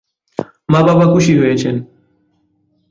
[0.69, 1.75] মা বাবা খুব খুশি হয়েছেন।